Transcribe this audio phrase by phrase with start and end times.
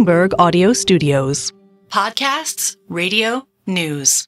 [0.00, 1.52] Bloomberg Audio Studios.
[1.88, 4.26] Podcasts, radio, news.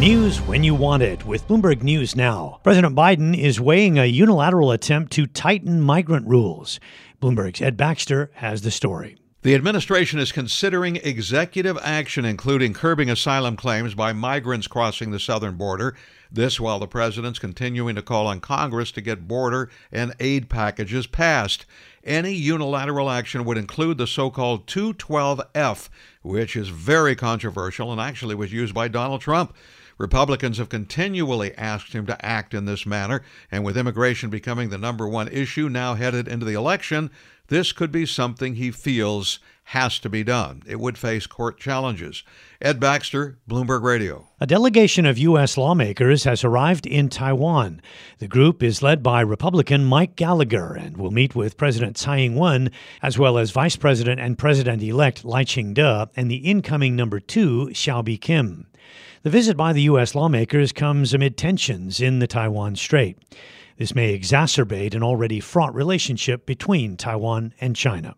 [0.00, 2.58] News when you want it with Bloomberg News Now.
[2.64, 6.80] President Biden is weighing a unilateral attempt to tighten migrant rules.
[7.20, 9.16] Bloomberg's Ed Baxter has the story.
[9.42, 15.56] The administration is considering executive action, including curbing asylum claims by migrants crossing the southern
[15.56, 15.96] border.
[16.30, 21.08] This while the president's continuing to call on Congress to get border and aid packages
[21.08, 21.66] passed.
[22.04, 25.88] Any unilateral action would include the so called 212F,
[26.22, 29.56] which is very controversial and actually was used by Donald Trump.
[29.98, 34.78] Republicans have continually asked him to act in this manner, and with immigration becoming the
[34.78, 37.10] number one issue now headed into the election,
[37.52, 40.62] this could be something he feels has to be done.
[40.66, 42.24] It would face court challenges.
[42.62, 44.26] Ed Baxter, Bloomberg Radio.
[44.40, 45.58] A delegation of U.S.
[45.58, 47.82] lawmakers has arrived in Taiwan.
[48.20, 52.36] The group is led by Republican Mike Gallagher and will meet with President Tsai Ing
[52.36, 52.70] wen,
[53.02, 57.20] as well as Vice President and President elect Lai Ching te and the incoming number
[57.20, 58.64] two, Hsiao Bi-khim.
[59.24, 60.14] The visit by the U.S.
[60.14, 63.18] lawmakers comes amid tensions in the Taiwan Strait.
[63.76, 68.16] This may exacerbate an already fraught relationship between Taiwan and China.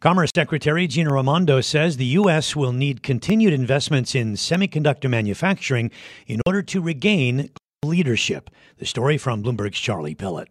[0.00, 2.54] Commerce Secretary Gina Raimondo says the U.S.
[2.54, 5.90] will need continued investments in semiconductor manufacturing
[6.26, 7.50] in order to regain
[7.84, 8.50] leadership.
[8.78, 10.48] The story from Bloomberg's Charlie Pellett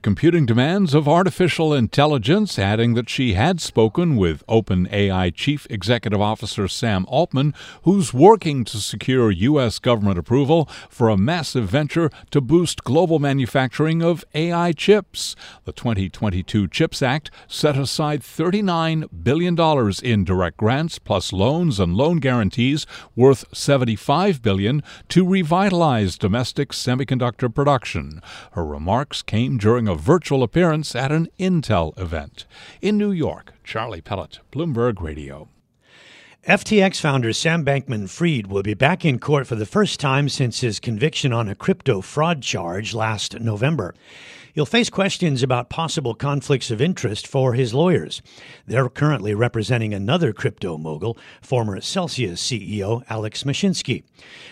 [0.00, 6.68] computing demands of artificial intelligence, adding that she had spoken with OpenAI Chief Executive Officer
[6.68, 9.78] Sam Altman, who's working to secure U.S.
[9.78, 15.34] government approval for a massive venture to boost global manufacturing of AI chips.
[15.64, 19.58] The 2022 CHIPS Act set aside $39 billion
[20.02, 27.52] in direct grants plus loans and loan guarantees worth 75 billion to revitalize domestic semiconductor
[27.52, 28.22] production.
[28.52, 32.46] Her remarks came during a virtual appearance at an Intel event.
[32.80, 35.48] In New York, Charlie Pellett, Bloomberg Radio.
[36.46, 40.60] FTX founder Sam Bankman Fried will be back in court for the first time since
[40.60, 43.94] his conviction on a crypto fraud charge last November.
[44.54, 48.22] He'll face questions about possible conflicts of interest for his lawyers.
[48.66, 54.04] They're currently representing another crypto mogul, former Celsius CEO Alex Mashinsky.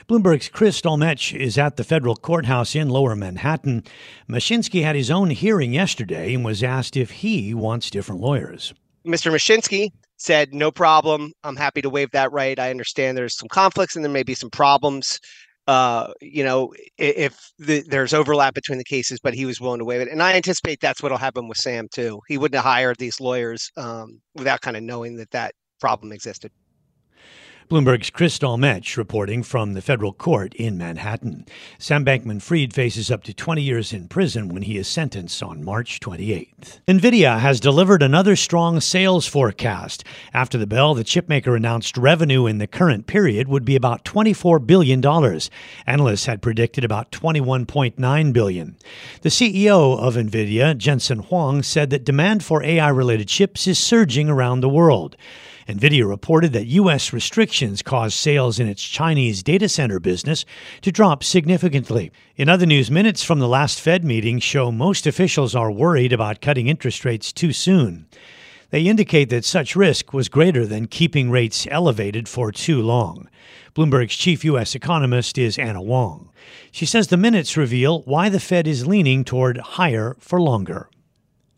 [0.07, 3.85] Bloomberg's Chris Dolmetsch is at the federal courthouse in lower Manhattan.
[4.29, 8.75] Mashinsky had his own hearing yesterday and was asked if he wants different lawyers.
[9.07, 9.33] Mr.
[9.33, 11.33] Mashinsky said, No problem.
[11.45, 12.59] I'm happy to waive that right.
[12.59, 15.19] I understand there's some conflicts and there may be some problems
[15.67, 19.85] uh, you know, if the, there's overlap between the cases, but he was willing to
[19.85, 20.09] waive it.
[20.09, 22.21] And I anticipate that's what'll happen with Sam too.
[22.29, 26.53] He wouldn't have hired these lawyers um, without kind of knowing that that problem existed.
[27.69, 31.45] Bloomberg's Chris Dolmetsch reporting from the federal court in Manhattan.
[31.79, 35.65] Sam Bankman Fried faces up to 20 years in prison when he is sentenced on
[35.65, 36.81] March 28th.
[36.87, 40.05] NVIDIA has delivered another strong sales forecast.
[40.33, 44.65] After the bell, the chipmaker announced revenue in the current period would be about $24
[44.65, 45.05] billion.
[45.87, 48.77] Analysts had predicted about 21.9 billion.
[49.23, 54.29] The CEO of NVIDIA, Jensen Huang, said that demand for AI related chips is surging
[54.29, 55.17] around the world.
[55.69, 57.13] NVIDIA reported that U.S.
[57.13, 60.45] restrictions caused sales in its Chinese data center business
[60.83, 62.13] to drop significantly.
[62.37, 66.41] In other news, minutes from the last Fed meeting show most officials are worried about
[66.41, 68.07] cutting interest rates too soon.
[68.71, 73.29] They indicate that such risk was greater than keeping rates elevated for too long.
[73.75, 74.77] Bloomberg's chief U.S.
[74.77, 76.31] economist is Anna Wong.
[76.71, 80.89] She says the minutes reveal why the Fed is leaning toward higher for longer.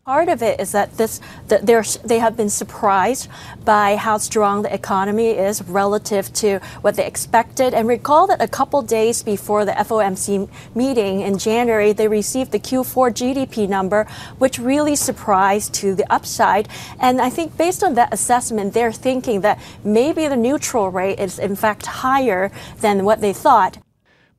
[0.09, 1.67] Part of it is that this that
[2.03, 3.29] they have been surprised
[3.63, 7.75] by how strong the economy is relative to what they expected.
[7.75, 12.57] And recall that a couple days before the FOMC meeting in January, they received the
[12.57, 14.07] Q4 GDP number,
[14.39, 16.67] which really surprised to the upside.
[16.99, 21.37] And I think based on that assessment, they're thinking that maybe the neutral rate is
[21.37, 23.77] in fact higher than what they thought.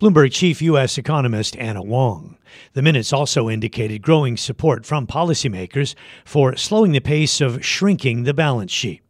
[0.01, 0.99] Bloomberg chief U.S.
[0.99, 2.39] economist Anna Wong.
[2.73, 5.95] The minutes also indicated growing support from policymakers
[6.25, 9.03] for slowing the pace of shrinking the balance sheet.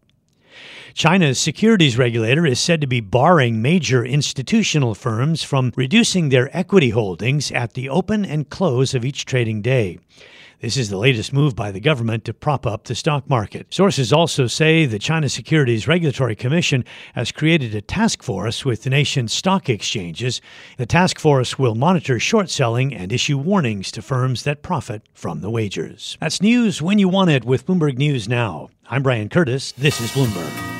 [0.94, 6.90] China's securities regulator is said to be barring major institutional firms from reducing their equity
[6.90, 9.98] holdings at the open and close of each trading day.
[10.60, 13.72] This is the latest move by the government to prop up the stock market.
[13.72, 16.84] Sources also say the China Securities Regulatory Commission
[17.14, 20.42] has created a task force with the nation's stock exchanges.
[20.76, 25.40] The task force will monitor short selling and issue warnings to firms that profit from
[25.40, 26.18] the wagers.
[26.20, 28.68] That's news when you want it with Bloomberg News Now.
[28.90, 29.72] I'm Brian Curtis.
[29.72, 30.79] This is Bloomberg.